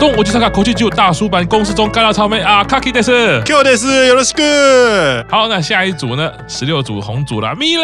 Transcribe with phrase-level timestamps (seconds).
[0.00, 5.26] どうも我是口气就大叔版公式中干辣草莓啊，卡基德斯，Q 德斯，有了是个。
[5.28, 6.32] 好，那下一组呢？
[6.48, 7.82] 十六组红组啦，米勒。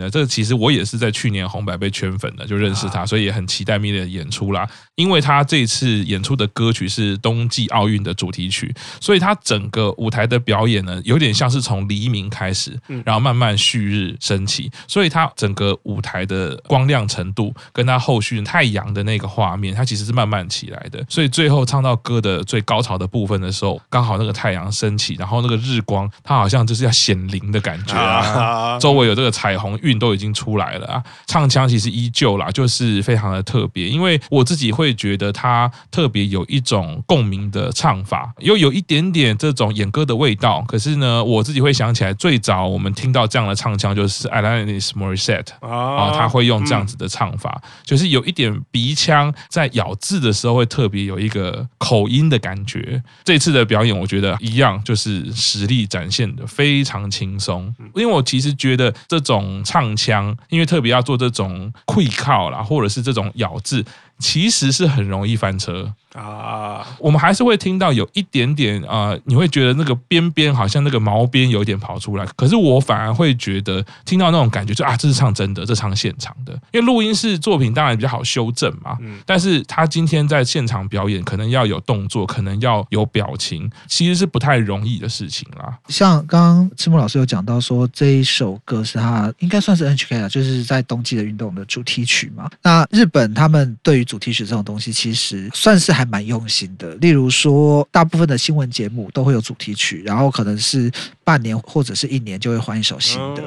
[0.00, 4.68] 那这个其实我也是在去年红白被圈粉的，就认识他，所以也很期待米勒的演出啦。
[4.94, 21.03] 因为他这次演出的歌曲是冬季奥运的主题曲，所以他整个舞台的表演呢，有点像是从黎明开始，然后慢慢旭日升起，所以他整个舞台的光亮程度，跟他后续太阳的那个画面，它其实是 慢慢起来的。
[21.09, 34.93] 所以最后唱到歌的最高潮的部分的时候，刚好那个太阳升起，然后那个日光，它好像就是要显灵的感觉啊，周围有这个彩虹晕都已经出来了啊，唱腔其实依旧啦，就是非常的特别，因为我自己会。
[34.93, 40.63] 觉得它特别有一种共鸣的唱法，又有一点点这种演歌的味道。
[40.67, 53.01] 可是呢，我自己会想起来，最早我们听到这样的唱腔就是 Alanis Morissette 啊，他会用这样子的唱法，就是有一点鼻腔在咬字的时候会特别有一个口音的感觉。
[53.23, 57.73] 这次的表演，我觉得一样，就是实力展现的非常轻松。
[57.95, 63.83] 因为我其实觉得这种唱腔，因为特别要做这种溃靠啦，或者是这种咬字。
[64.19, 65.91] 其实是很容易翻车。
[66.13, 78.95] 啊，我们还是会听到有一点点啊、呃，你会觉得那个边边好像那个毛边有一点跑出来，可是我反而会觉得听到那种感觉就啊，这是唱真的，这唱现场的，因为录音室作品当然比较好修正嘛。
[79.01, 85.75] 嗯，但是他今天在现场表演，可能要有动作，可能要有表情，其实是不太容易的事情啦。
[85.87, 92.47] 像刚刚赤木老师有讲到说，这一首歌是他应该算是 NHK 啊，就是在冬季的运动的主题曲嘛。
[92.61, 96.02] 那日本他们对于主题曲这种东西，其实算是还。
[96.05, 100.91] 蛮用心的，例如说，大部分的新闻节目都会有主题曲，然后可能是
[101.23, 103.41] 半年或者是一年就会换一首新的。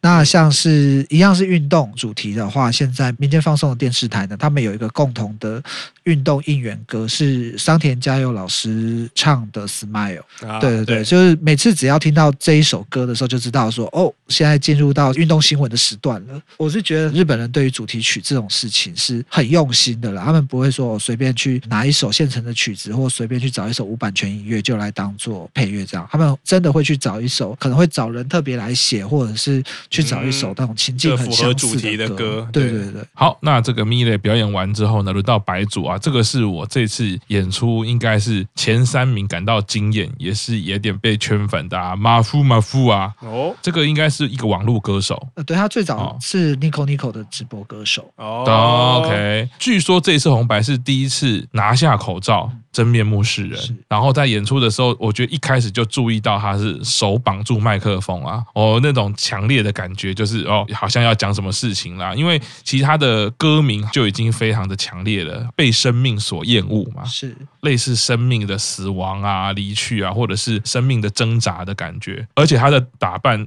[0.00, 5.62] 那像是一样是运动主题的话，现在民间放送的电视台呢，他们有一个共同的
[6.04, 10.20] 运动应援歌，是桑田佳祐老师唱的《Smile》。
[10.60, 16.38] 对对对，就是每次只要听到这一首歌的时候，就知道说哦，现在进入到运动新闻的时段了。
[16.58, 21.86] 我是觉得日本人对于主题曲这种事情是很用心的啦，他们不会说我随便去拿。
[21.86, 32.48] 一首现成的曲子，或随便去找一首无版权音乐就来当做配乐，这样他们真的会去找一首，可能会找人特别来写，或者是去找一首那种情境很相似的歌。
[32.52, 33.00] 对对对。
[33.14, 41.94] 好，那这个米勒表演完之后呢，轮到白组啊，这个是我这次演出应该是前三名感到惊艳，也是有点被圈粉的啊。
[41.94, 45.28] 马夫马夫啊，哦，这个应该是一个网络歌手。
[45.36, 48.12] 呃，对他最早是 Nico Nico 的直播歌手。
[48.16, 52.50] 哦，OK，据说这一次红白是第一次拿下口罩。
[52.72, 53.58] 真面目示人，
[53.88, 62.14] 然后在演出的时候，我觉得一开始就注意到他是手绑住麦克风啊，哦，那种强烈的感觉就是哦，好像要讲什么事情啦。
[62.14, 72.26] 因为其他的歌名就已经非常的强烈了，被生命所厌恶嘛，是类似生命的死亡啊、离去啊，或者是生命的挣扎的感觉。
[72.34, 73.38] 而且他的打扮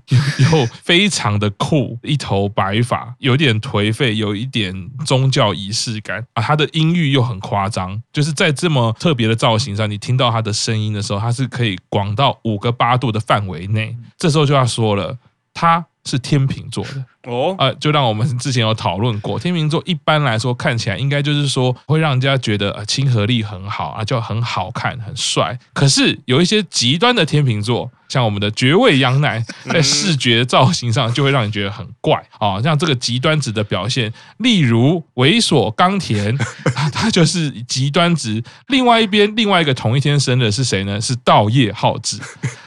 [0.52, 4.74] 又非常的酷，一头白发，有点颓废，有一点
[5.06, 6.42] 宗教仪式感啊。
[6.42, 9.20] 他的音域又很夸张，就是在这么特。
[9.20, 13.96] 别的造型上，你听到他的声音的时候，他是可以广到五个八度的范围内。
[14.18, 15.18] 这时候就要说了，
[15.54, 25.58] 他是天秤座的哦，呃，就让我们之前有讨论过，天秤座一般来说看起来应该就是说会让人家觉得呃亲和力很好啊，就很好看、很帅。
[25.74, 27.92] 可是有一些极端的天秤座。
[28.10, 36.38] 像我们的绝味羊奶，在视觉造型上就会让你觉得很怪啊，像这个极端值的表现，例如猥琐冈田，
[36.92, 38.44] 他 就是极端值。
[38.68, 41.00] 另外一边，另外一个同一天生日是谁呢？
[41.00, 42.20] 是稻叶浩志。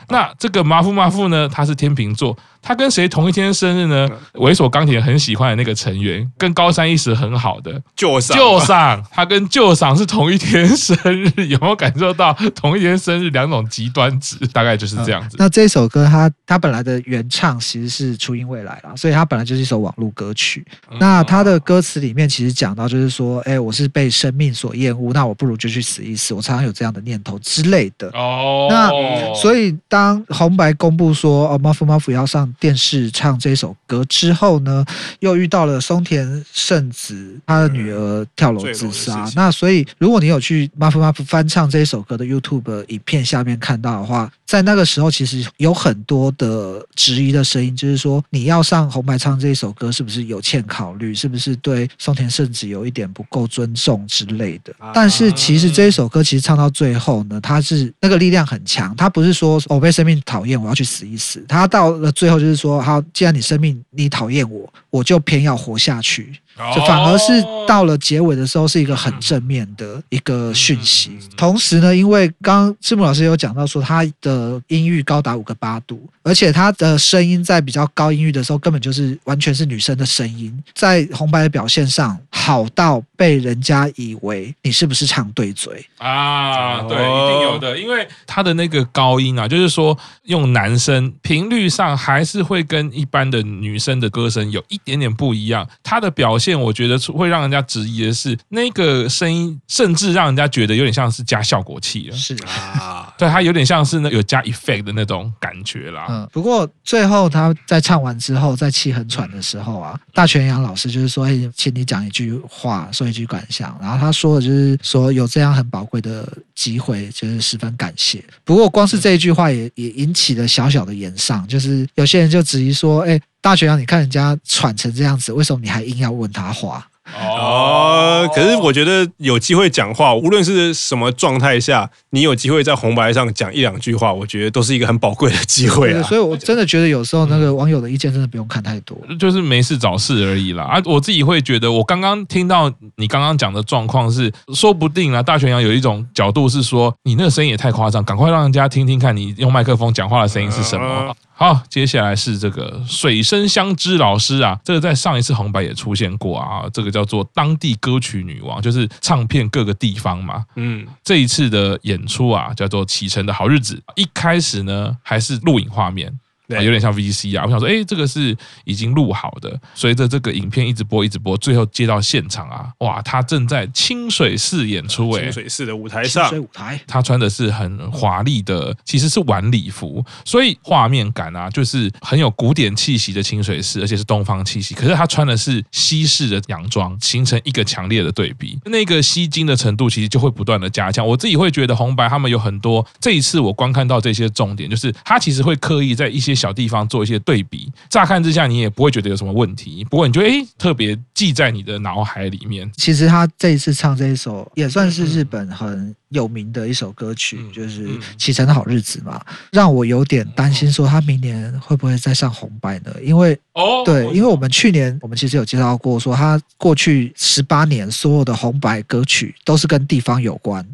[0.08, 1.48] 那这个马夫马夫呢？
[1.48, 4.06] 他是天秤座，他跟谁同一天生日呢？
[4.34, 14.36] 猥琐冈田很喜欢的那个成员，跟高山一时很好的旧上旧上，他跟旧上是同一天生日，有没有感受到同一天生日两种极端值？
[14.48, 15.36] 大概就是这样子。
[15.38, 20.64] 那这首歌它，它它本来的原唱其实是初音未来啦，所以它本来就是一首网络歌曲。
[21.00, 26.34] 那它的歌词里面其实讲到，就是说，哎，我是被生命所厌恶，那我不如就去死一死。
[26.34, 28.08] 我常常有这样的念头之类的。
[28.08, 28.90] 哦，那
[29.34, 34.84] 所以当红白公布说，哦，马夫马夫要上电视唱这首歌之后呢，
[35.20, 39.28] 又遇到了松田圣子他的女儿跳楼自杀。
[39.34, 45.21] 那所以如果你有去马夫马夫翻唱这首歌的 YouTube 影片下面看到的话，在那个时候，其实
[45.58, 51.14] 有很多的质疑的声音，就是说你要上红白唱这一首歌，是不是有欠考虑？
[51.14, 54.74] 是不是对松田圣子有一点不够尊重之类的？
[54.94, 61.44] 但是其实这一首歌其实唱到最后呢，它是那个力量很强，它不是说我被生命讨厌，我要去死一死。
[61.46, 66.32] 它到了最后就是说，好，既然你生命你讨讨厌我，我就偏要活下去。
[66.74, 67.32] 就反而是
[67.66, 71.18] 到了结尾的时候，是一个很正面的一个讯息。
[71.36, 86.82] 同时呢，因为刚刚赤木老师有讲到说，他的音域高达五个八度，而且他的声音在比较高音域的时候，根本就是完全是女生的声音，在红白的表现上好到被人家以为你是不是唱对嘴啊？
[86.82, 96.60] 对，一定有的，因为他的那个高音啊，就是说用男生频率上还是会跟一般的女生的歌声有一点点不一样，他的表现。
[96.60, 102.16] 我觉得会让人家质疑的是，那个声音甚至让人家觉得有点像是加效果器了。
[102.16, 106.06] 是啊， 对，它有点像是那有加 effect 的那种感觉啦。
[106.08, 118.22] 嗯，不过最后他在唱完之后，在气很喘的时候啊，大泉洋老师就是说：“哎，请你讲一句话，说一句感想。”然后他说的就是说有这样很宝贵的机会，就是十分感谢。
[118.44, 126.86] 不过光是这一句话也也引起了小小的炎上，就是有些人就质疑说：“哎。”大学长，你看人家喘成这样子，为什么你还硬要问他话？
[127.20, 136.02] 哦，可是我觉得有机会讲话，无论是什么状态下，你有机会在红白上讲一两句话，我觉得都是一个很宝贵的机会啊。
[136.04, 140.62] 所以，我真的觉得有时候那个网友的意见真的不用看太多，就是没事找事而已啦。
[140.62, 151.14] 啊，我自己会觉得，我刚刚听到你刚刚讲的状况是，说不定啊，大泉洋有一种角度是说，你那个声音也太夸张，赶快让人家听听看你用麦克风讲话的声音是什么。
[151.34, 160.44] 好，接下来是这个水生相知老师啊，这个在上一次红白也出现过啊，这个叫做当地歌曲女王，就是唱片各个地方嘛。
[160.56, 166.16] 嗯，这一次的演出啊，叫做启程的好日子，一开始呢还是录影画面。
[166.48, 169.58] 有点像 VC 啊，我想说，哎，这个是已经录好的。
[169.74, 184.74] 随着这个影片一直播，一直播，最后接到现场啊，哇，他正在清水寺演出，哎，清水寺的舞台上，清水舞台，他穿的是很华丽的，其实是晚礼服，所以画面感啊，就是很有古典气息的清水寺，而且是东方气息。
[184.74, 191.06] 可是他穿的是西式的洋装，形成一个强烈的对比，那个吸睛的程度其实就会不断的加强。
[191.06, 202.70] 我自己会觉得红白他们有很多，这一次我观看到这些重点，就是他其实会刻意在一些小地方做一些对比，乍看之下你也不会觉得有什么问题，不过你就诶特别记在你的脑海里面。
[202.76, 209.20] 其实他这一次唱这一首也算是日本很有名的一首歌曲，就是《启程的好日子》嘛，
[209.50, 212.94] 让我有点担心说他明年会不会再上红白呢？
[213.02, 220.66] 因为哦，对，因为我们去年我们其实有介绍过，说他过去十八年所有的红白歌曲都是跟地方有关。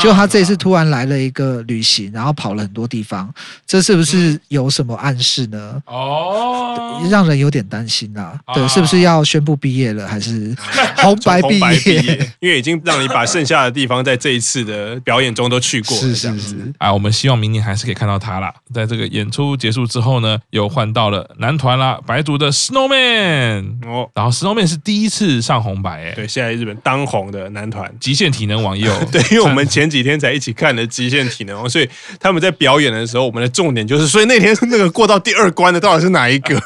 [0.00, 3.32] 就他这一次突然来了一个旅行，然后跑了很多地方，
[3.66, 5.82] 这是不是有什么暗示呢？
[5.86, 8.38] 哦，让人有点担心啊。
[8.54, 10.54] 对，是不是要宣布毕业了，还是
[11.02, 12.30] 红白毕业？
[12.38, 16.72] 因为已经让你把剩下的地方在这一次的表演中都去过了，是是是。
[16.78, 18.54] 啊，我们希望明年还是可以看到他啦。
[18.72, 29.66] 在这个演出结束之后呢，又换到了男团啦，白族的 Snowman 哦，然后 Snowman 是第一次上红白，哎，对，现在日本当红的男团，极限体能网也有， 对，因为我们。
[29.72, 31.88] 前几天才一起看的《极限体能》，所以
[32.20, 36.62] 他们在表演的时候，我们的重点就是，所以那天那个过到第二关的到底是哪一个？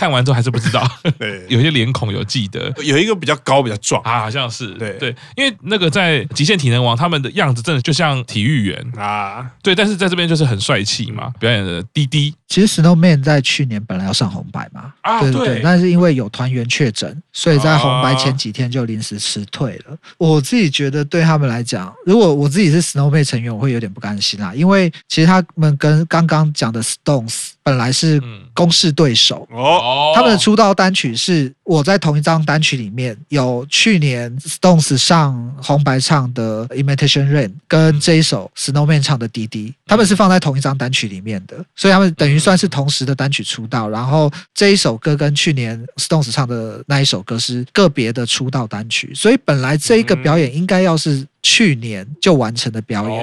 [0.00, 0.82] 看完之后还是不知道，
[1.18, 4.00] 对， 有些脸孔有记得，有一个比较高比较壮。
[4.02, 4.92] 啊，好像是，对。
[4.92, 8.92] 对，因为那个在极限体能王他们的样子真的就像体育员。
[8.96, 12.34] 啊，对，但是在这边就是很帅气嘛，表演的滴滴。
[12.48, 19.96] 其实 Snowman 在去年本来要上红白嘛，啊对对对，但是因为有团员确诊，所以在红白前几天就临时辞退了。
[20.16, 28.20] 我自己觉得对他们来讲，如果我自己是 Snowman 成员，我会有点不甘心啊，因为其实他们跟刚刚讲的 Stones 本来是
[28.52, 29.46] 公式对手。
[29.52, 42.40] 哦，他们的出道单曲是我在同一张单曲里面有去年 Stones 上红白唱的 Imitation Rain，跟这一首 Snowman 唱的滴滴，他们是放在同一张单曲里面的，所以他们等于。
[42.40, 51.26] 算是同时的单曲出道，然后这一首歌跟去年 Stones 唱的那一首歌是个别的出道单曲，所以本来这一个表演应该要是。
[51.42, 53.20] 去年就完成的表演，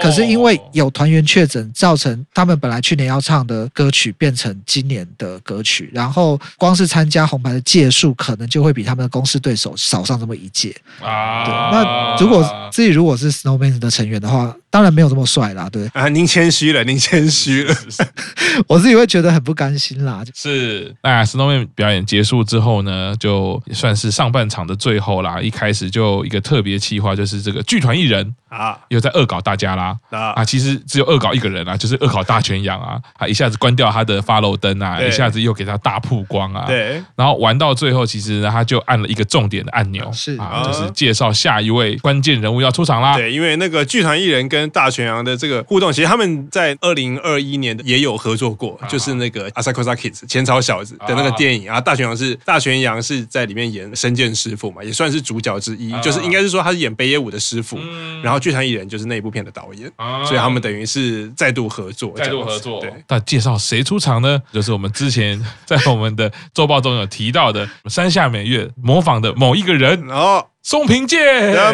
[0.00, 11.44] 可是因为有团员确诊，造成他们本来去年要唱的歌曲变成今年的歌曲，然后光是参加红牌的届数，可能就会比他们的公司对手少上这么一届啊。
[11.44, 15.68] 对，那如果自己如果是 Snowman 的成员的话，当然没有这么帅啦。
[15.70, 17.74] 对啊，您谦虚了，您谦虚了，
[18.68, 20.22] 我自己会觉得很不甘心啦。
[20.34, 27.38] 是，那 Snowman 表演结束之后呢，就算是上半场的最后啦，一开始就一个特别企划，就是。
[27.48, 29.96] 这个剧团艺人啊，又在恶搞大家啦。
[30.10, 30.32] 啊。
[30.32, 30.44] 啊！
[30.44, 40.36] 其实只有恶搞一个人啊，就是恶搞大全羊啊， 他一下子关掉他的 follow 灯啊，一下子又给他大曝光啊，对，然后玩到最后，其实呢他就按了一个重点的按钮，是。
[40.38, 43.16] 啊，就是介绍下一位关键人物要出场啦。
[43.16, 51.80] 对，因为那个剧团艺人跟大全羊的这个互动，其实他们在二零二一年也有合作过，就是那个《Asakusa Kids》前朝小子的那个电影啊。
[51.80, 57.78] 大全羊是大全羊是在里面演生剑师傅嘛，也算是主角之一，就是应该是说他是演北野武的师傅，
[58.22, 59.90] 然后剧团艺人就是那一部片的导演，
[60.24, 62.80] 所以他们等于是再度合作，再度合作。
[62.80, 64.42] 对，那介绍谁出场呢？
[64.52, 70.46] 就是我们之前在我们的周报中有提到的山下美月模仿的某一个人，然后。
[70.68, 71.18] 松平健，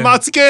[0.04, 0.40] 马斯克，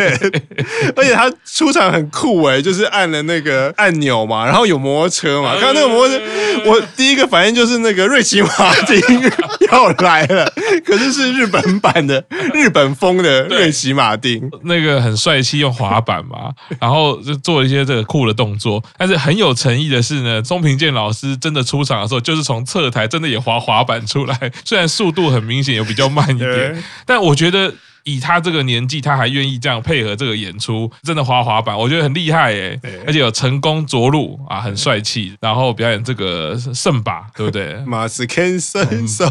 [0.96, 6.24] 而且他出场很酷哎，就是按了那个按钮嘛，然后有摩托车嘛，刚刚那个摩托车，
[6.64, 8.98] 我第一个反应就是那个瑞奇马丁
[9.70, 10.50] 要来了，
[10.82, 27.36] 可是是日本版的日本风的瑞奇马丁，那个很帅气用滑板嘛，然后就做了一些这个酷的动作，但是很有诚意的是呢，松平健老师真的出场的时候，就是从侧台真的也滑滑板出来，虽然速度很明显也比较慢一点，但我。
[27.41, 32.80] 觉觉得以他这个年纪，他还愿意这样配合这个演出，真的滑滑板，我觉得很厉害耶！
[33.06, 35.32] 而且有成功着陆啊，很帅气。
[35.40, 37.76] 然后表演这个圣把，对不对？
[37.86, 39.30] 马斯肯圣圣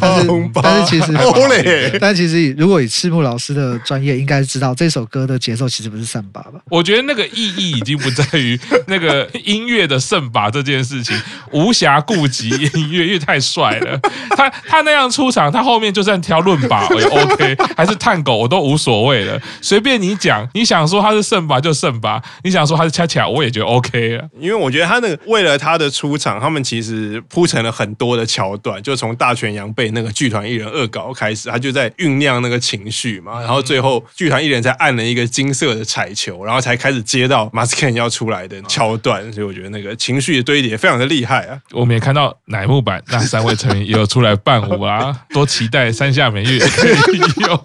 [0.53, 1.11] 把，但是其实，
[1.99, 6.61] 但其实如果以赤木老师的专业，应该知道这首歌的节奏其实不是圣把吧？
[6.69, 11.13] 我觉得那个意义已经不在于 那个音乐的圣把这件事情，
[11.51, 13.99] 无暇顾及音乐，因为太帅了。
[14.37, 18.60] 他他那样出场，他后面就算挑论把也 OK，还是探狗我都。
[18.61, 20.47] 无所谓了，随便你讲。
[20.53, 24.25] 你想说他是圣吧就圣吧，你想说他是恰恰，我也觉得 OK 啊。
[24.39, 33.39] 因为我觉得他那个为了他的出场，他们其实铺成了很多的桥段，就从大全羊被那个剧团艺人恶搞开始，他就在酝酿那个情绪嘛。
[33.39, 39.31] 然后最后剧团艺人才按了一个金色的彩球，然后才开始接到马斯克要出来的桥段。
[39.31, 41.59] 所以我觉得那个情绪的堆叠非常的厉害啊。
[41.71, 47.63] 我们也看到乃木坂那三位成员也有出来伴舞啊，多期待山下美月可以用。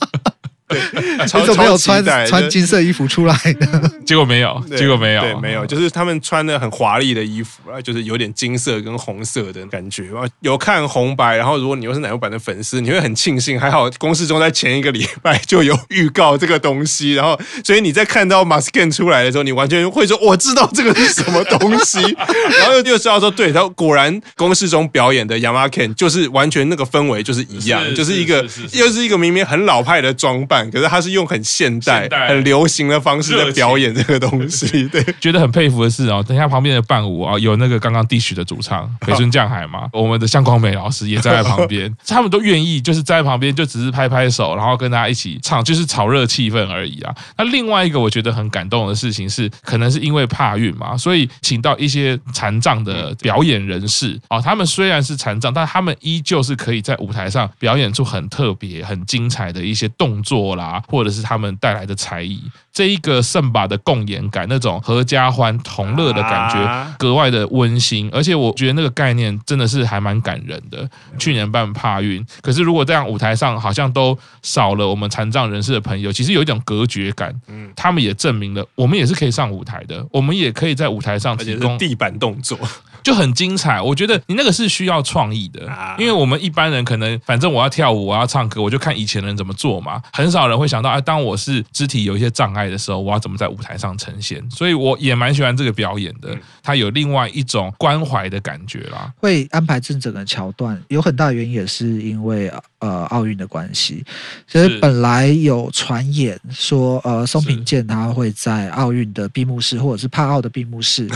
[0.69, 0.79] 对，
[1.23, 3.91] 你怎么没有穿穿金色衣服出来的？
[4.05, 10.11] 结果没有，结果没有，对，没有，就是他们穿的很华丽的衣服啊，就是有点金色跟红色的感觉。
[10.41, 22.01] 有看红白，然后如果你又是奶油版的粉丝，你会很庆幸，还好公式中在前一个礼拜就有预告这个东西，然后所以你在看到马斯克出来的时候，你完全会说我知道这个是什么东西，
[22.59, 30.56] 然后又又知道说对，他果然公式中表演的 Yamaken 就是完全那个氛围就是一样，就是一个又是一个明明很老派的装扮。
[30.71, 47.15] 可是他是用很现代、现代很流行的方式在表演这个东西，对，觉得很佩服的是哦，等下旁边的伴舞啊，有那个刚刚 Dish 的主唱 北村匠海嘛，我们的向光美老师也站在旁边， 他们都愿意就是站在旁边，就只是拍拍手，然后跟大家一起唱，就是炒热气氛而已啊。
[47.37, 60.46] 那另外一个我觉得很感动的事情是，可能是因为怕运嘛，所以请到一些残障的表演人士啊，他们虽然是残障，但他们依旧是可以在舞台上表演出很特别、很精彩的一些动作。
[60.55, 62.41] 啦，或者是他们带来的才艺，
[62.73, 68.09] 这一个圣把的共演感，那种合家欢同乐的感觉，格外的温馨。
[68.13, 70.89] 而且我觉得那个概念真的是还蛮感人的。
[71.19, 77.35] 去年办帕运，可是如果这样舞台上好像都少了我们残障人士的朋友，其实有一种隔绝感。
[77.49, 82.59] 嗯，他们也证明了，我们也是可以上舞台的，我们也可以在舞台上提供地板动作。
[83.07, 85.61] 就很精彩，我觉得你那个是需要创意的，
[85.97, 94.43] 因为我们一般人可能反正我要跳舞，我要唱歌，我就看以前人怎么做嘛，很少人会想到，啊，当我是肢体有一些障碍的时候，我要怎么在舞台上呈现？
[94.51, 99.13] 所以我也蛮喜欢这个表演的，它有另外一种关怀的感觉啦。
[99.21, 104.05] 会安排这整个桥段，有很大原因也是因为呃奥运的关系，
[104.51, 111.09] 其实本来有传言说，呃松平健他会在奥运的闭幕式或者是帕奥的闭幕式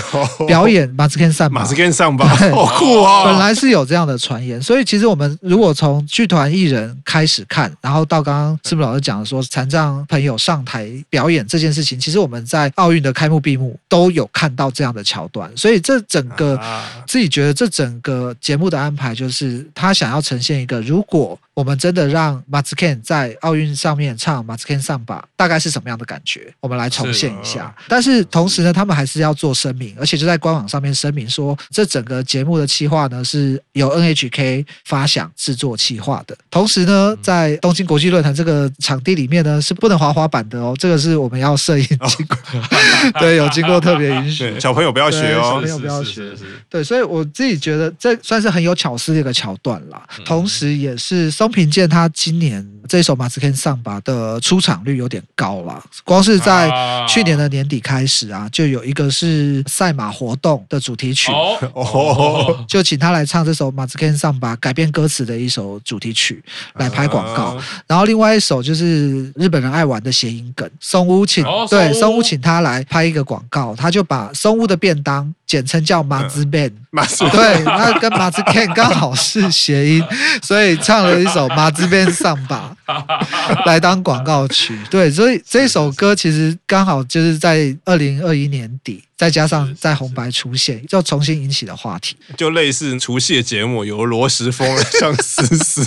[0.47, 1.65] 表演马斯肯赛马。
[1.81, 3.25] 跟上吧， 好酷啊！
[3.25, 16.61] 本来是有这样的传言，所以其实我们如果从剧团艺人开始看，然后到刚刚师傅老师讲的说残障朋友上台表演这件事情，其实我们在奥运的开幕闭幕都有看到这样的桥段，所以这整个
[17.07, 21.39] 自己觉得这整个节目的安排，就是他想要呈现一个如果。
[21.61, 26.51] 我们真的让 m a z k e n 在奥运上面唱 m a z k e n 上吧，大概是什么样的感觉？
[26.59, 27.75] 我们来重现一下。
[27.87, 36.35] 但是同时呢，他们还是要做声明，而且就在官网上面声明说，这整个节目的企划呢是由 NHK 发想制作企划的。
[36.51, 40.75] 同时呢，在东京国际论坛这个场地里面呢，是不能滑滑板的哦。
[40.79, 44.41] 这个是我们要摄影经过，哦、 对，有经过特别允许。
[44.59, 46.33] 小朋友不要学哦，小朋友不要学。
[46.71, 50.03] 对，所以我自己觉得这算是很有巧思的一个桥段啦。
[50.25, 51.50] 同时，也是松。
[51.51, 56.71] 松平健他今年这首马兹 Ken 桑巴的出场率有点高了，光是在
[57.09, 61.33] 去年的年底开始啊，就有一个是赛马活动的主题曲，
[61.75, 66.41] 哦，就请他来唱这首马兹 Ken 桑巴改编歌词的一首主题曲
[66.75, 72.21] 来拍广告，然后另外一首就是日本人爱玩的谐音梗，松屋请对松屋。
[72.23, 80.05] 请他来拍一个广告，他就把松屋的便当简称叫马兹 Ben，马兹对，那跟马兹 Ken 刚好是谐音，
[80.43, 82.77] 所以唱了一首马兹 Ben 桑巴。
[83.67, 95.85] 来当广告曲，对，所以这首歌其实刚好就是在二零二一年底，再加上在红白出现，就重新引起了话题，就类似除夕的节目，有罗时丰像思思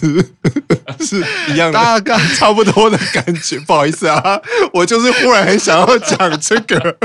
[1.05, 1.21] 是
[1.51, 3.59] 一样的，大概差不多的感觉。
[3.59, 4.39] 不好意思啊，
[4.71, 6.97] 我就是忽然很想要讲这个。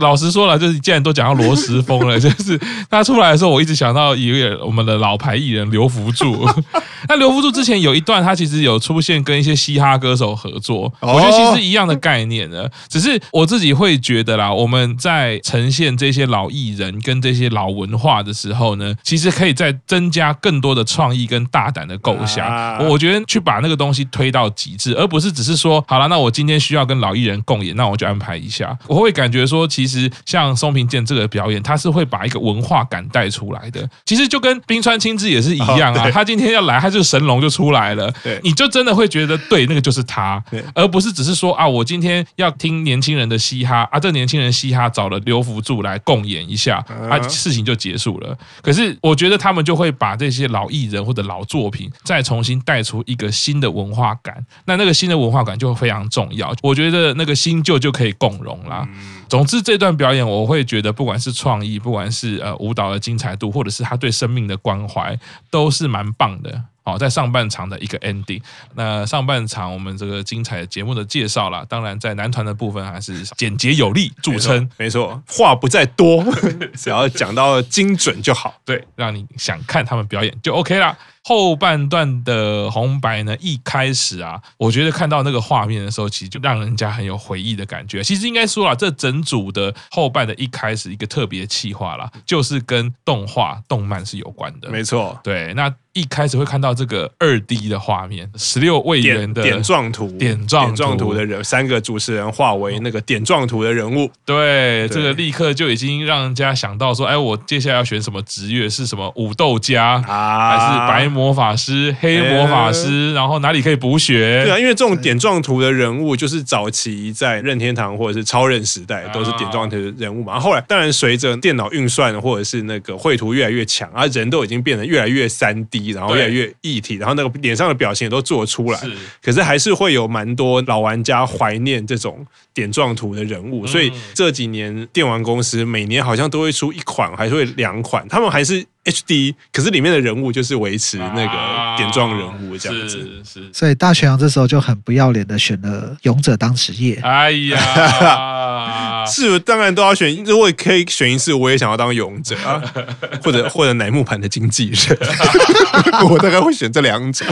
[0.00, 2.58] 老实说了，就是既然都讲到罗时丰了， 就是
[2.90, 6.48] 他出来的时候，我一直想到一个我们的老牌艺人刘福柱。
[7.08, 12.66] 那刘福柱之前有一段，他其实有出现跟一些嘻哈歌手合作，我觉得其实一样的概念呢。
[12.88, 22.46] 只是我自己会觉得啦，我们在呈现这些老艺人跟这些老文化的时候呢，其实可以再增加更多的创意跟大胆的构想。
[22.88, 28.76] 我觉得去把那个东西推到极致，而不是只是说好了，那我今天需要跟老艺人共演，那我就安排一下。
[28.88, 33.88] 我会感觉说，其实像松平健这个表演，他是会把一个文化感带出来的。
[34.04, 38.12] 其实就跟冰川清志也是一样啊，他今天要来，他就神龙就出来了。
[38.22, 40.42] 对，你就真的会觉得对，那个就是他，
[40.74, 48.36] 而不是只是说啊，我今天要听年轻人的嘻哈啊，这年轻人嘻哈找了刘福柱来共演一下，啊，事情就结束了。
[48.62, 56.54] 可是我觉得他们就会把这些老艺人或者老作品再重新带出一个新的文化感，那那个新的文化感就会非常重要。
[56.62, 58.86] 我觉得那个新旧就可以共融啦。
[59.28, 65.18] 总之，这段表演我会觉得，不管是创意，不管是呃舞蹈的精彩度，或者是他对生命的关怀，
[65.50, 66.62] 都是蛮棒的。
[66.84, 68.40] 好，在上半场的一个 ending，
[68.76, 76.24] 那上半场我们这个精彩节目的介绍啦，当然在男团的部分还是简洁有力著称，没错，话不在多，
[76.78, 80.96] 只要讲到精准就好，对，让你想看他们表演就 OK 啦。
[81.28, 88.00] 后半段的红白呢，一开始啊，我觉得看到那个画面的时候，其实就让人家很有回忆的感觉。
[88.00, 94.70] 其实应该说啊，这整组的后半的一开始一个特别企划啦，就是跟动画、动漫是有关的。
[94.70, 95.74] 没错，对，那。
[95.96, 104.10] 一开始会看到这个二 D 的画面，十六位元的点状图，点状图，图的人，三个主持人化为那个点状图的人物。
[104.26, 108.68] 对，对这个立刻就已经让人家想到说，哎，我接下来要选什么职业？
[108.68, 113.14] 是什么武斗家，啊、还是白魔法师、黑魔法师？
[113.14, 114.44] 然后哪里可以补血？
[114.44, 120.38] 对啊，因为这种点状图的人物，就是早期在任天堂或者是超任时代都是点状图的人物嘛。
[120.38, 125.85] 后来当然随着电脑运算或者是那个绘图越来越强，啊，人都已经变得越来越三 D。
[125.90, 128.80] 然后越来越一体，然后那个脸上的表情也都做出来，
[129.22, 143.50] 可是还是会有蛮多老玩家怀念这种点状图的人物，所以这几年电玩公司每年好像都会出一款，还是会两款，他们还是 HD，可是里面的人物就是维持那个点状人物这样子，是是。
[143.52, 148.82] 所以大泉洋这时候就很不要脸的选了勇者当职业，哎呀。
[149.06, 150.14] 是，当然都要选。
[150.24, 152.62] 如果可以选一次，我也想要当勇者啊，
[153.22, 154.98] 或者或者乃木坂的经纪人。
[156.10, 157.26] 我大概会选这两种。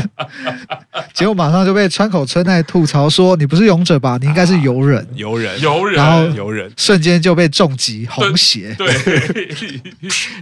[1.13, 4.19] 结果马上就被川口春奈吐槽说：“你不是勇者吧？
[4.21, 8.75] 你应该是游人。”游人，游人，然后游人，瞬间就被重击红血。
[8.79, 8.95] 对，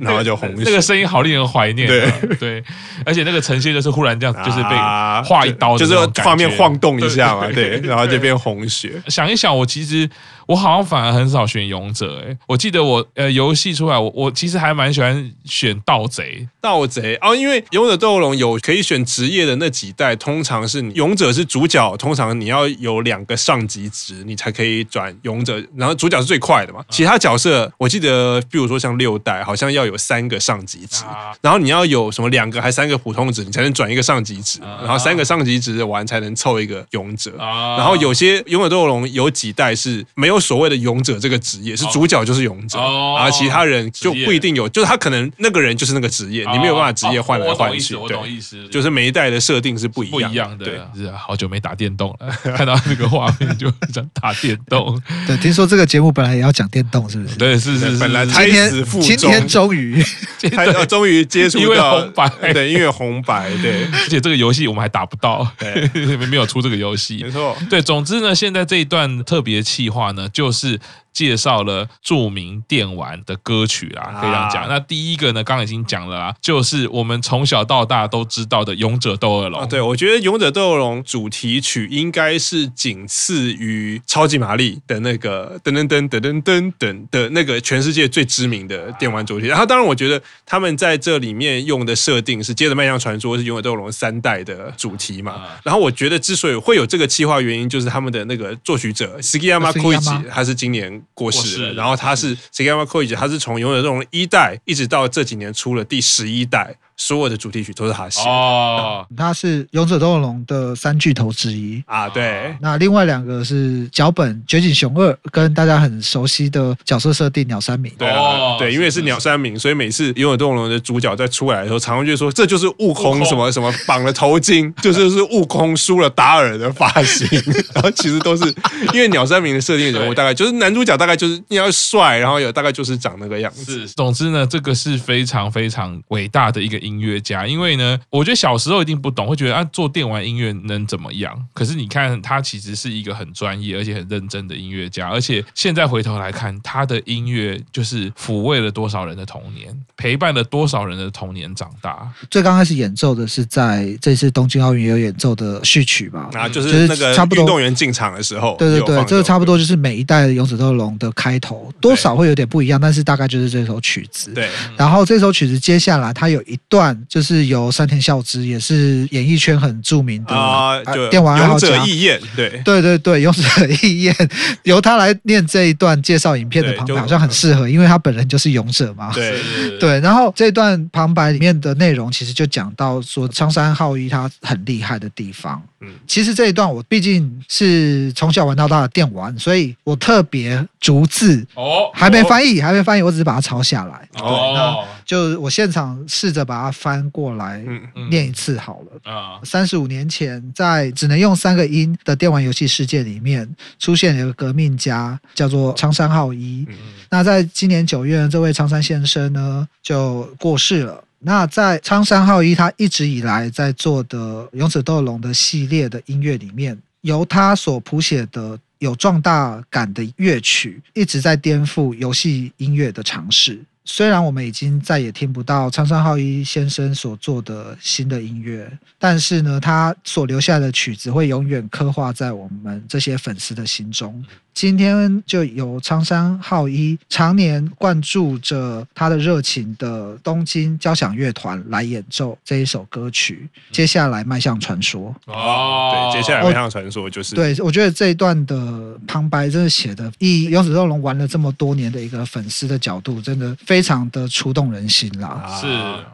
[0.00, 0.62] 然后就红血。
[0.64, 1.86] 那个声音好令人怀念。
[1.86, 2.64] 对对，
[3.04, 4.76] 而且那个呈现就是忽然这样，就是被
[5.24, 7.46] 划一刀，就是画面晃动一下嘛。
[7.52, 9.00] 对，然后就变红血。
[9.08, 10.08] 想一想，我其实。
[10.46, 16.46] 我好像反而很少选勇者哎、欸，我记得我呃游戏出来，我我其实还蛮喜欢选盗贼。
[16.60, 26.84] 盗贼哦，因为勇者斗恶龙有可以选职业的那几代，通常是勇者是主角，通常你要有两个上级职，你才可以转勇者，然后主角是最快的嘛。
[26.88, 31.04] 其他角色我记得，比如说像六代，好像要有三个上级职，
[31.40, 37.32] 然后你要有什么两个还三个普通职，你才能转一个上级职，然后三个上级职完才能凑一个勇者。
[37.36, 46.44] 然后有些勇者斗恶龙有几代是没有所谓的勇者这个职业，是主角就是勇者，然后其他人就不一定有，就是他可能那个人就是那个职业。
[46.52, 50.64] 你没有办法职业换来换去，我懂意思，就是每一代的设定是不一样，不一样的。
[50.64, 55.00] 对，好久没打电动了， 看到那个画面就想打电动。
[55.26, 57.36] 对，听说这个节目本来也要讲电动，是不是？
[57.36, 57.96] 对，是是是。
[57.98, 60.02] 本来今天今天终于，
[60.88, 65.88] 终于接触到红白，对，因为红白，对，而且这个游戏我们还打不到，对，
[66.26, 67.56] 没有出这个游戏，没错。
[67.70, 70.78] 对，总之呢，现在这一段特别企划呢，就是
[71.12, 74.68] 介绍了著名电玩的歌曲啦，可以这样讲。
[74.68, 79.60] 那第一个呢，刚刚已经讲了啦，就是我们从小到大都知道的《勇者斗恶龙》。
[79.68, 89.46] 对，我觉得《勇者斗恶龙》主题曲应该是仅次于《超级玛丽》的那个噔噔噔噔噔噔噔的那个全世界最知名的电玩主题。
[89.46, 95.42] 然后，当然，我觉得他们在这里面用的设定是接着《迈向传说》是《勇者斗恶龙》三代的主题嘛。
[95.62, 101.74] 然后，我觉得之所以会有这个企划原因，就是他们的那个作曲者 Sugiyama Koichi，他是今年过世了。
[101.74, 106.76] 然后他是 Sugiyama Koichi，他是从《拥有这种》一代一直到这几年出了第十一代。
[106.96, 112.08] 所有的主题曲都是他写的哦， 他是《勇者斗恶龙》的三巨头之一啊。
[112.08, 117.92] 对，那另外两个是脚本《绝景熊二》跟大家很熟悉的角色设定鸟山明。
[117.98, 127.26] 对啊，对，因为是鸟山明，所以每次《勇者斗恶龙》的主角在出来的时候，常常就说这就是悟空什么什么绑了头巾， 就是是悟空输了达尔的发型。
[127.74, 128.44] 然后其实都是
[128.92, 133.86] 因为鸟山明的设定人物，大概就是男主角大概就是你要帅，然后有大概就是长那个样子。
[133.86, 137.02] 是，总之呢，这个是非常非常伟大的一个音。
[137.02, 141.36] 乐家，因为呢，我觉得小时候一定不懂，会觉得啊，做电玩音乐能怎么样？
[141.52, 152.08] 可是你看，他其实是一个很专业而且很认真的音乐家，而且现在回头来看，他的音乐就是抚慰了多少人的童年，陪伴了多少人的童年长大。
[152.30, 156.30] 最刚开始演奏的是在这次东京奥运也有演奏的序曲吧？
[156.34, 164.30] 啊，就是那个运动员进场的时候，对对对，这个差不多就是每一代的勇者斗龙的开头，多少会有点不一样，但是大概就是这首曲子。
[164.32, 166.98] 对，然后这首曲子接下来它有一段。
[167.06, 170.80] 就是由山田孝之，也是演艺圈很著名的啊，
[171.10, 171.68] 电玩爱好者。
[171.68, 173.42] 勇者义彦，对对对对，勇者
[173.82, 174.30] 义彦
[174.62, 179.12] 由他来念这一段介绍影片的旁白，好像很适合，因为他本人就是勇者嘛。
[179.12, 179.38] 对
[179.78, 185.62] 对，然后这段旁白里面的内容，其实就讲到说苍山浩一他很厉害的地方。
[185.82, 194.08] 嗯，其实这一段我毕竟是从小玩到大的电玩，所以我特别逐字哦，还没翻译，还没翻译，我只是把它抄下来。
[194.20, 197.62] 哦，就我现场试着把它翻过来
[198.10, 199.12] 念一次好了。
[199.12, 206.66] 啊，三十五年前，在只能用三个音的电玩游戏世界里面，出现了一个革命家，叫做苍山浩一。
[207.10, 211.02] 那在今年九月，这位苍山先生呢就过世了。
[211.24, 223.60] 那在苍山浩一他一直以来在做的《勇者斗龙》的系列的音乐里面，由他所谱写的有壮大感的乐曲，一直在颠覆游戏音乐的尝试。
[223.84, 234.24] 虽然我们已经再也听不到苍山浩一先生所做的新的音乐，但是呢，他所留下的曲子会永远刻画在我们这些粉丝的心中。
[234.54, 243.48] 今天就由苍山浩一常年灌注着他的热情的东京交响乐团来演奏这一首歌曲。
[243.70, 255.58] 接下来迈向传说哦，对，接下来迈向传说就是对，我觉得这一段的旁白真的写的，以勇者斗龙玩了这么多年的一个粉丝的角度，真的非常的触动人心啦。
[255.58, 255.66] 是，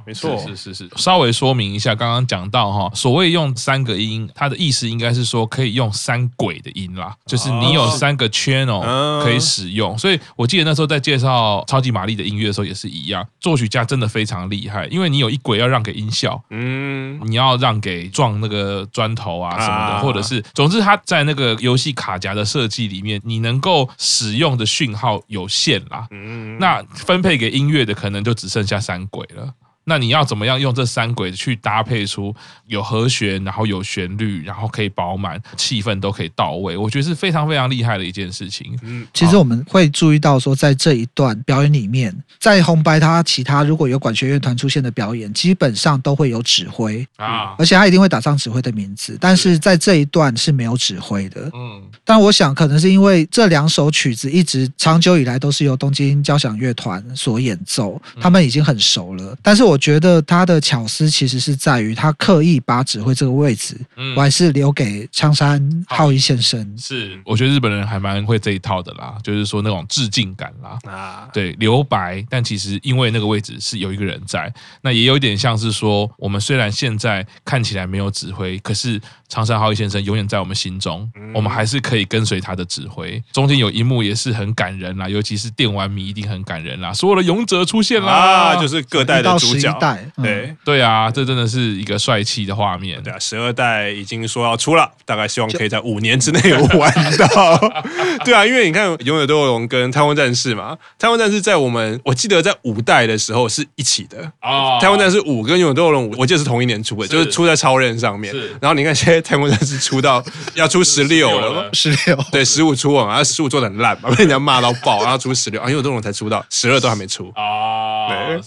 [0.07, 0.89] 没错，是是是。
[0.95, 8.28] 稍微说明一下，刚刚讲到哈，所谓用三个音，它的意思应该是说可以用三轨的音啦，就是你有三个。
[8.29, 29.53] Channel 可以使用，所以我记得那时候在介绍超级玛丽的音乐的时候也是一样，作曲家真的非常厉害，因为你有一轨要让给音效，嗯，你要让给撞那个砖头啊什么的，或者是，总之他在那个游戏卡夹的设计里面，你能够使用的讯号有限啦，嗯，那分配给音乐的可能就只剩下三轨了。
[29.89, 32.35] 那你要怎么样用这三轨去搭配出
[32.67, 36.77] 有和弦，然后有旋律，然后可以饱满，气氛都可以到位？
[36.77, 38.79] 我觉得是非常非常厉害的一件事情。
[38.83, 49.17] 嗯，其实我们会注意到说，在这一段表演里面，在红白他其他如果有管弦乐团出现的表演，基本上都会有指挥啊，而且他一定会打上指挥的名字。
[49.19, 51.51] 但是在这一段是没有指挥的。
[51.55, 59.35] 嗯，但我想可能是因为这两首曲子一直长久以来都是由东京交响乐团所演奏，他们已经很熟了。
[59.43, 59.78] 但是我。
[59.79, 66.77] 我觉得他的巧思其实是在于他刻意把指挥这个位置，嗯，我还是留给苍山浩一先生。
[66.77, 83.23] 是，我觉得日本人还蛮会这一套的啦，就是说那种致敬感啦，啊，对，留白，但其实因为那个位置是有一个人在，那也有一点像是说，我们虽然现在看起来没有指挥，可是苍山浩一先生永远在我们心中，嗯，我们还是可以跟随他的指挥。
[83.33, 89.68] 中间有一幕也是很感人啦，尤其是电玩迷一定很感人啦，所有的勇者出现啦，啊，就是各代的主角。
[89.81, 90.79] 代对、嗯、对。
[90.83, 93.03] 啊，这真的是一个帅气的画面。
[93.03, 97.59] 对啊，十二代已经说要出了，大概希望可以在五年之内有玩到。
[98.25, 104.23] 对啊，因为你看《勇者斗恶龙》跟《太空战士》嘛，《太空战士》在我们我记得在五代的时候是一起的。
[104.41, 107.09] 啊，哦《太空战士五》跟《勇者斗恶龙五》我记得是同一年出的，是。
[107.09, 108.35] 就是出在超人上面。
[108.61, 111.63] 然后你看现在《太空战士》出到要出十六六了。
[111.63, 111.69] 吗？
[111.73, 117.33] 十六，对，十五出完，然后十五做的很烂嘛，被人家骂到爆，然后出十六，啊，因为这种才出到十二都还没出。
[117.35, 117.88] 啊，对，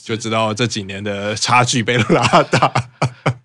[0.04, 2.72] 就知道这几年的差距被拉大。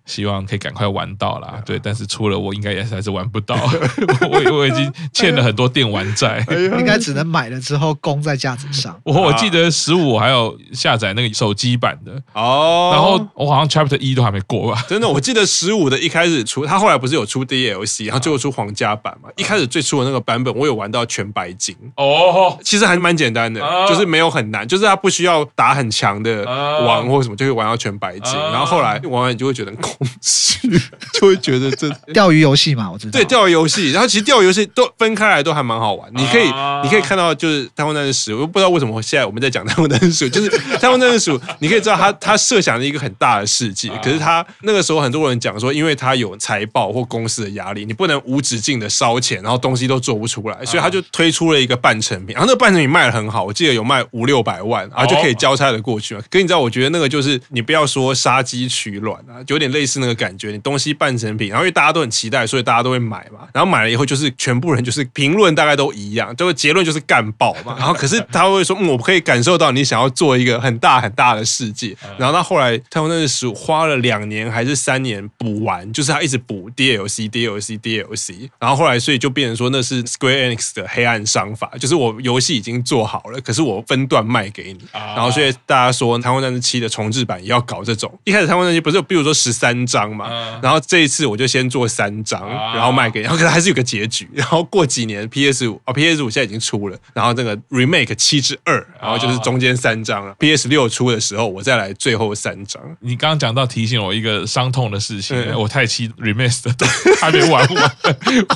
[0.07, 3.55] 希望可以赶快玩到啦，对，但是出了我应该也还是玩不到，
[4.31, 8.99] 我我已经欠了很多电玩债，应该只能买了之后供在架子上。
[9.03, 12.11] 我我记得十五还有下载那个手机版的。
[12.33, 14.83] 哦，然后我好像 Chapter 一都还没过吧？
[14.87, 19.29] 真的，我记得十五的一开始出，他后来不是有出 DLC，然后最后出皇家版嘛？
[19.35, 21.75] 一开始最初的那个版本，我有玩到全白金。
[21.97, 26.45] 哦，其实还蛮简单的，就是没有很难，就是他不需要打很强的
[26.85, 28.33] 王或什么，就可以玩到全白金。
[28.39, 29.71] 然后后来玩完你就会觉得
[30.21, 30.69] 虚，
[31.13, 33.11] 就会觉得这 钓鱼游戏嘛，我知道。
[33.11, 36.09] 对，钓鱼游戏，然后其实钓鱼游戏都分开来都还蛮好玩。
[36.13, 36.45] 你可以，
[36.83, 56.21] 你可以看到就是《太空战士十》，我不知道为什么现在我们在讲《太空战士十》， 就是《太空战士十》，你可以知道他他设想了一个很大的世界，可是他那个时候很多人讲说，因为他有财报或公司的压力，你不能无止境的烧钱，然后东西都做不出来，所以他就推出了一个半成品，然后那个半成品卖的很好，我记得有卖五六百万，然后就可以交差的过去嘛。
[56.29, 63.47] 可你知道，我觉得那个就是你不要说杀鸡取卵啊，就有点类似那个感觉，你东西半成品，然后因为大家都很期待，所以大家都会买嘛。
[63.53, 67.75] 然后买了以后，就是全部人就是评论大概都一样，就结论就是干爆嘛。
[67.79, 71.95] 然后可是他会说，嗯，我可以感受到你想要做一个很大很大的世界。
[72.17, 78.49] 然后他后来太空战士15花了两年还是三年补完，就是他一直补 DLC、DLC、DLC。
[78.59, 84.79] 然后后来所以就变成说那是 Square Enix 的黑暗商法，就是我游戏已经做好了，可是我分段卖给你。
[84.91, 88.11] 然后所以大家说太空战士七的重置版也要搞这种。
[88.23, 94.27] 一开始太空战士不是有比如说十三章嘛，然后这一次我就先做三张，然后卖给，然后可能还是有个结局。
[94.33, 100.35] 然后过几年 PS 五啊 PS 五现在已经出了，然后这个 Remake 七之二，然后就是中间三张了。
[100.39, 102.81] PS 六出的时候，我再来最后三张。
[102.99, 106.85] 你刚刚讲到提醒我一个伤痛的事情，我太期 Remake 的都
[107.19, 107.95] 还没玩完，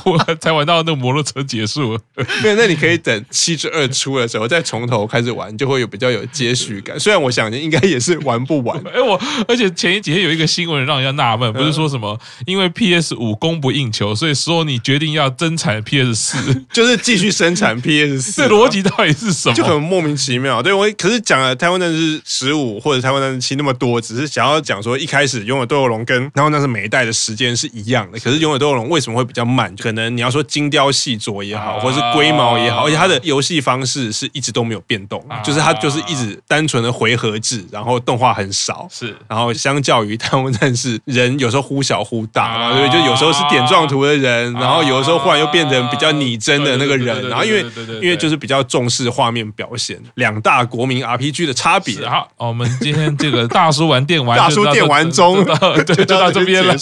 [0.05, 1.99] 我才玩到那个摩托车结束。
[2.43, 6.99] 没有，那你可以等七之二出的时候再从头开始玩，就会有比较有接续感。
[6.99, 8.79] 虽然我想应该也是玩不完。
[8.93, 19.56] 哎，我而且前几天有一个新闻让人家纳闷，不是说什么因为 PS 五供不应求，所以说你决定要增产 PS 四， 就是继续生产 PS 四，这逻辑到底是什么？
[19.56, 20.62] 就很莫名其妙。
[20.62, 28.19] 对我，可是讲了《台湾战士十五》或者《台湾战士七》那么多，只是想要讲说一开始《拥有斗恶龙》跟《太空战士》每一代的时间是一样的。
[28.19, 29.76] 可是《拥有斗恶龙》为什么会比较慢？
[29.78, 39.15] 可能你要说精雕细琢也好，或者是龟毛也好，而且它的游戏方式是一直都没有变动，就是它就是一直单纯的回合制，然后动画很少，是。
[39.28, 47.66] 然后相较于《台湾战士》，人有时候忽小忽大嘛，对，就有时候是点状图的人，然后有的时候忽然又变成比较拟真的那个人，然后因为
[48.02, 52.08] 因为就是比较重视画面表现，两大国民 RPG 的差别。
[52.08, 55.44] 好，我们今天这个大叔玩电玩， 大叔电玩中，
[55.86, 56.76] 对，就到这边了。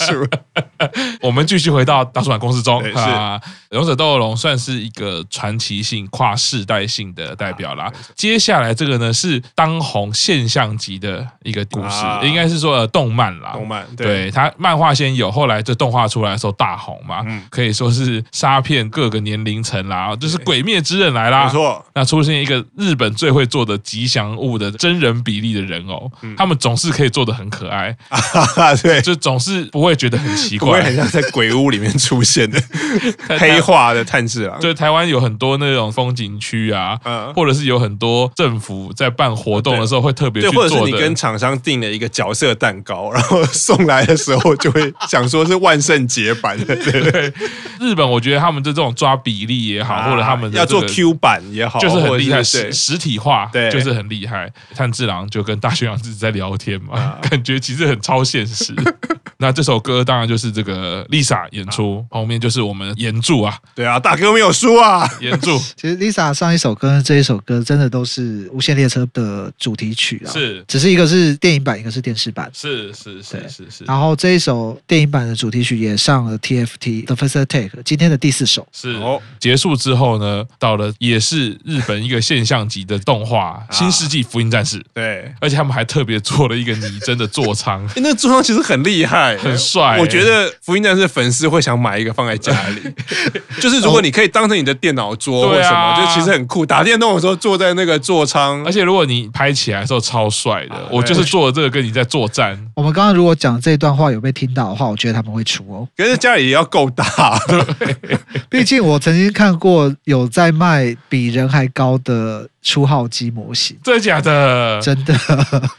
[1.20, 3.38] 我们继续回到大叔玩公司中啊，
[3.76, 7.92] 《勇者斗恶龙》算是一个传奇性、跨世代性的代表啦。
[8.16, 13.50] 接下来这个呢是当红现象级的一个故事，应该是说动漫啦。
[13.52, 20.14] 动漫对它漫画先有，后来这动画出来的时候大红嘛，可以说是杀遍各个年龄层啦。
[20.16, 21.84] 就是《鬼灭之刃》来啦，没错。
[21.94, 32.60] 那出现一个日本最会做的吉祥物的真人比例的人偶，他们总是可以做的很可爱，啊 对，就总是不会觉得很奇怪，不会很像在鬼屋里面出现的
[33.38, 34.58] 黑化的炭治郎。
[34.60, 36.98] 对台湾有很多那种风景区啊，
[37.34, 46.76] 或者是有很多政府在办活动的时候会特别去做的，或者是你跟厂商订了一个角色蛋糕，然后送来的时候就会想说是万圣节版的。
[46.90, 47.32] 对对，
[47.80, 54.50] 日本我觉得他们这种抓比例也好，或者他们要做 Q 版也好，就是很厉害，实实体化，对，就是很厉害。
[54.74, 58.74] 炭治郎就跟大泉洋自己在聊天嘛， 感觉其实很超现实。
[59.38, 65.58] 那这首歌当然就是这个 Lisa 演出，后面就是我们炎柱啊，对啊，大哥没有输啊，炎柱。
[65.76, 73.79] 其实 Lisa 上一首歌，这一首歌真的都是《无限列车》的主题曲啊，是，只是一个是电影版，一个是电视版，是是是是是。
[73.86, 78.90] 然后这一首电影版的主题曲也上了 TFT The First Take 今天的第四首，是。
[78.96, 79.20] 哦。
[79.38, 89.36] 结束之后呢，到了也是日本一个现象级的动画《新世纪福音战士》，对，而且他们还特别做了一个拟真的座舱， 那座舱其实很厉害。
[89.38, 92.82] 很帅，我觉得福音战士粉丝会想买一个放在家里，
[93.60, 96.66] 就是如果你可以当成你的电脑桌或什么，就其实很酷。
[96.66, 102.58] 打电动的时候坐在那个座舱，而且如果你拍起来的时候超帅的，我就是做了这个跟你在作战。
[102.74, 105.86] 我们刚刚如果讲这段话有被听到的话，我觉得他们会出哦。
[105.96, 107.04] 可是家里也要够大，
[108.48, 113.76] 毕竟我曾经看过有在卖比人还高的初号机模型。
[113.82, 114.80] 真的假的？
[114.82, 115.14] 真的。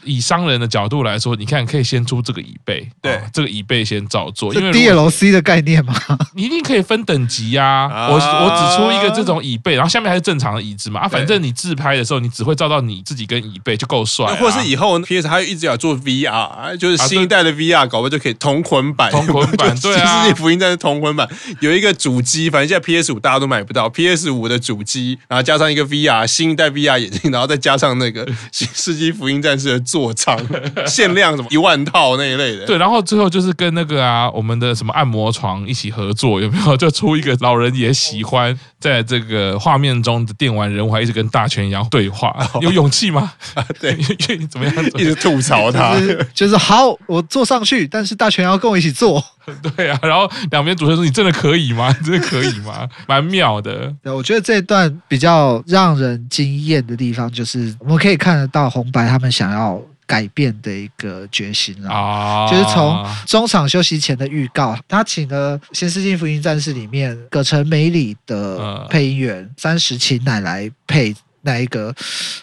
[0.04, 5.94] 以商人的角度来说，你看可以先出这个椅背，对，哦、这个椅背先照做，因为 DLC 的概念嘛，
[6.34, 7.94] 你一定可以分等级呀、啊。
[7.94, 11.00] 啊、我我只出一个这种椅背，然后下面还是正常的椅子嘛。
[11.00, 14.36] 啊，反正你自拍的时候，你只会照到你自己跟椅背就够帅、啊。
[14.36, 19.10] 或者是以后 PS 还有一直要做 VR，就是新一代的 VR，搞不好就可以同捆版。
[19.10, 20.24] 同捆版， 对啊。
[20.24, 21.28] 世纪福音战士同捆版
[21.60, 30.38] 有一个主机，反正现在 PS 五大家都买不到，PS 五的主机，然后加上一个 VR 新一代 VR 眼镜， 然后再加上那个世纪福音战士的座舱，
[30.86, 32.66] 限量什么一万套那一类的。
[32.66, 36.76] 对，然后最后就是跟那个啊，我们的什么按摩床一起合作，有没有？
[36.82, 43.32] 就出一个老人也喜欢在这个画面中的电玩人物，还一直跟大全一样对话， 有勇气吗？
[43.78, 43.96] 对，
[44.28, 44.74] 愿意怎么样？
[44.98, 49.22] 一直吐槽他，就是、就是、好，我坐上去，但是大全要跟我一起坐。
[49.76, 51.94] 对啊，然后两边主持人说：“你真的可以吗？
[52.00, 53.92] 你真的可以吗？” 蛮妙的。
[54.02, 61.90] 对，我觉得这一段比较让人惊艳的地方，就是我们可以看得到红白他们想要改变的一个决心了。
[61.90, 71.14] 啊，就是从中场休息前的预告，他请了《新世纪福音战士》里面葛城美里的配音员三石晴乃来配。
[71.44, 71.92] 那一个，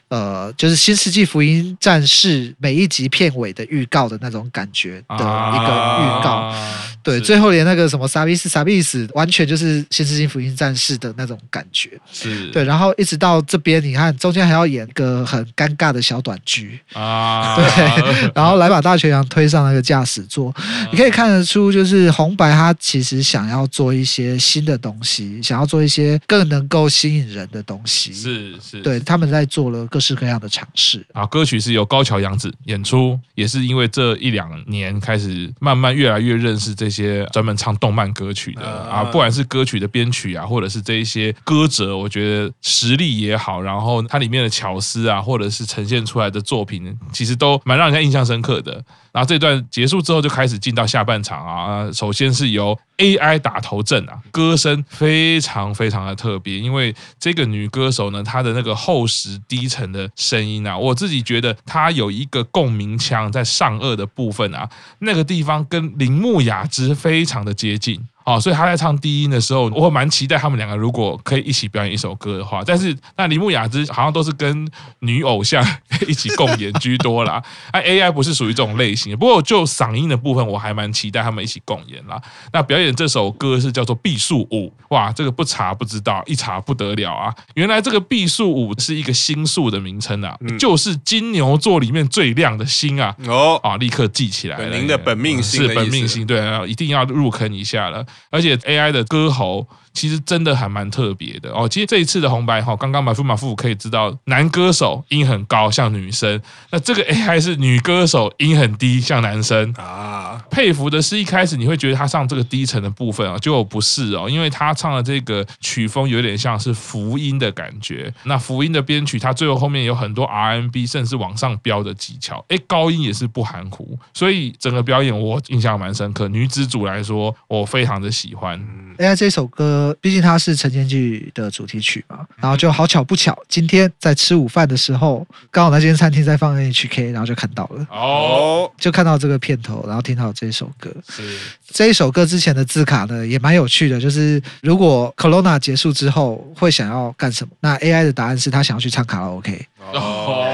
[0.09, 6.71] 呃，就是《新世纪福音战士》每一集片尾的预告的那种感觉的一个预告，啊、
[7.09, 12.47] 对，最后连那个什么萨比斯萨比斯，完全就是《新世纪福音战士》的那种感觉，是。
[12.51, 16.79] 对，然后一直到这边，你看中间还要演个很尴尬的小短剧。
[16.93, 28.81] 啊， 对，然后来把大泉洋推上那个驾驶座，啊、你可以看得出，就是红白他其实想要做一些新的东西，想要做一些更能够吸引人的东西，是是。
[28.81, 31.05] 对，他们在做了各式各样的尝试。
[31.13, 31.25] 啊。
[31.27, 36.98] 歌曲是由高桥洋子演出，也是因为这一两年开始慢慢越来越认识这些
[37.31, 48.83] 专门唱动漫歌曲的啊，不管是歌曲的编曲啊，或者是这一些歌者，我觉得实力也好，然后它里面的巧思啊，或者是呈现出来的作品，其实都蛮让人家印象深刻的。
[49.11, 51.91] 然后这段结束之后，就开始进到下半场啊。
[51.91, 64.69] 首先是由 AI 打头阵啊，歌声非常非常的特别，因为这个女歌手呢，她的那个厚实低沉的声音啊，我自己觉得她有一个共鸣腔在上颚的部分啊，
[64.99, 67.99] 那个地方跟铃木雅之非常的接近。
[68.29, 72.61] 哦，所以他在唱低音的时候，我蛮期待他们两个如果可以一起表演一首歌的话。
[72.63, 75.65] 但是那铃木雅之好像都是跟女偶像
[76.07, 77.41] 一起共演居多啦。
[77.71, 79.17] 哎，AI 不是属于这种类型。
[79.17, 82.21] 不过就嗓音的部分，我还蛮期待他们一起共演啦。
[82.53, 87.33] 那表演这首歌是叫做《毕宿五》，哇，这个不查不知道，一查不得了啊！
[87.55, 93.15] 原来这个毕宿五是一个星宿的名称啊，嗯、就是金牛座里面最亮的星啊。
[93.25, 94.77] 哦，啊，立刻记起来了。
[94.77, 98.05] 您的本命星是本命星，对，一定要入坑一下了。
[98.29, 99.67] 而且 AI 的歌喉。
[99.93, 101.67] 其实真的还蛮特别的哦。
[101.67, 106.39] 其实这一次的红白哈，刚刚马夫马夫可以知道，男歌手音很高，像女生；
[106.71, 110.43] 那这个 AI 是女歌手音很低，像男生啊。
[110.49, 118.13] 佩服的是一开始你会觉得他唱这个低沉的部分啊，结果不是哦，因为他唱的这个曲风有点像是福音的感觉。
[118.23, 123.97] 那福音的编曲，他最后后面有很多 RNB，甚至往上飙的技巧，哎，高音也是不含糊。
[124.13, 126.27] 所以整个表演我印象蛮深刻。
[126.27, 128.59] 女子组来说，我非常的喜欢。
[128.97, 129.88] 哎呀这首歌。
[129.95, 140.89] 毕竟它是晨间剧的主题曲嘛，然后就好巧不巧，今天在吃午饭的时候，刚好那间餐厅在放 NHK，然后就看到了哦，就看到这个片头，然后听到这首歌。
[141.09, 141.37] 是
[141.71, 147.51] 这一首歌之前的字卡呢，也蛮有趣的，就是如果 Corona 结束之后会想要干什么？
[147.59, 149.65] 那 AI 的答案是他想要去唱卡拉 OK。
[149.91, 150.45] 哦，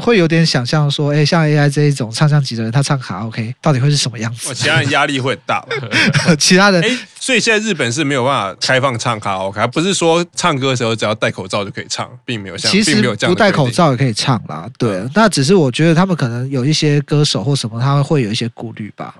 [0.00, 4.54] 会有点想象说，哎，像 AI 这一种唱将级的人，他唱卡拉 OK 到底会是什么样子？
[4.54, 5.64] 其他人压力会很大，
[6.38, 6.82] 其他人。
[7.20, 14.66] 所以现在日本是没有办法开放唱卡拉 OK，不是说唱歌的时候只要戴口罩就可以唱，并没有像，其实不戴口罩也可以唱啦。
[14.78, 19.14] 对，那只是我觉得他们可能有一些歌手或什么，他们会有一些顾虑吧。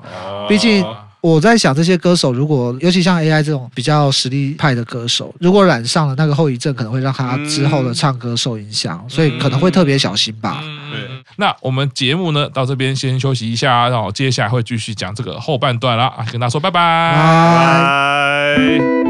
[0.49, 0.85] 毕竟。
[1.21, 10.63] 我在想，这些歌手如果，尤其像 AI 这种比较实力派的歌手，如果染上了那个后遗症，可能会让他之后的唱歌受影响，所以可能会特别小心吧。
[10.91, 11.01] 对，
[11.37, 16.81] 那我们节目呢，到这边先休息一下，然后接下来会继续讲这个后半段啦，跟大家说拜拜。
[16.81, 19.10] 拜拜。